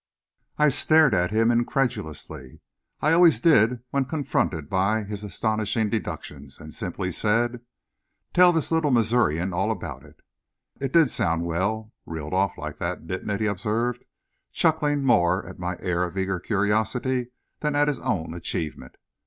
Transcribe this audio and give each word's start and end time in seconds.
I 0.57 0.69
stared 0.69 1.13
at 1.13 1.29
him 1.29 1.51
incredulously, 1.51 2.53
as 2.53 2.57
I 3.09 3.13
always 3.13 3.39
did 3.39 3.83
when 3.91 4.05
confronted 4.05 4.67
by 4.67 5.03
his 5.03 5.23
astonishing 5.23 5.91
"deductions," 5.91 6.59
and 6.59 6.73
simply 6.73 7.11
said, 7.11 7.61
"Tell 8.33 8.51
this 8.51 8.71
little 8.71 8.89
Missourian 8.89 9.53
all 9.53 9.69
about 9.69 10.03
it." 10.03 10.21
"It 10.79 10.91
did 10.91 11.11
sound 11.11 11.45
well, 11.45 11.93
reeled 12.07 12.33
off 12.33 12.57
like 12.57 12.79
that, 12.79 13.05
didn't 13.05 13.29
it?" 13.29 13.41
he 13.41 13.45
observed, 13.45 14.03
chuckling 14.51 15.03
more 15.03 15.45
at 15.45 15.59
my 15.59 15.77
air 15.79 16.03
of 16.03 16.17
eager 16.17 16.39
curiosity 16.39 17.29
than 17.59 17.75
at 17.75 17.87
his 17.87 17.99
own 17.99 18.33
achievement. 18.33 18.95